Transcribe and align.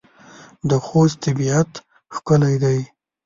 د 0.69 0.71
خوست 0.85 1.17
طبيعت 1.23 1.71
ښکلی 2.15 2.55
دی. 2.63 2.79